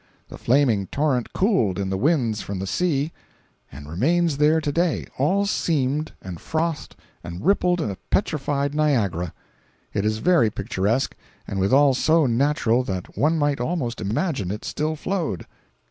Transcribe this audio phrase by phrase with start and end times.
[0.29, 3.11] The flaming torrent cooled in the winds from the sea,
[3.71, 9.31] and remains there to day, all seamed, and frothed and rippled a petrified Niagara.
[9.93, 11.15] It is very picturesque,
[11.47, 15.45] and withal so natural that one might almost imagine it still flowed.